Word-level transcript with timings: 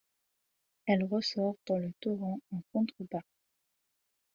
Elle 0.87 1.03
ressort 1.03 1.57
dans 1.67 1.77
le 1.77 1.93
torrent 2.01 2.39
en 2.51 2.61
contrebas. 2.73 3.21